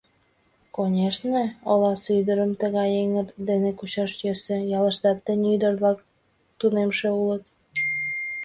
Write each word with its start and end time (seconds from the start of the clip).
Конешне, 0.75 1.43
оласе 1.71 2.09
ӱдырым 2.19 2.51
тыгай 2.61 2.89
«эҥыр» 3.01 3.27
дене 3.47 3.69
кучаш 3.79 4.11
йӧсӧ, 4.25 4.57
ялыштат 4.77 5.17
тений 5.25 5.53
ӱдыр-влак 5.55 5.97
тунемше 6.59 7.09
улыт. 7.21 7.43